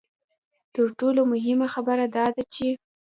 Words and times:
تر 0.73 0.85
ټولو 0.99 1.21
مهمه 1.33 1.67
خبره 1.73 2.05
دا 2.17 2.25
ده 2.35 2.43
چې. 2.53 2.67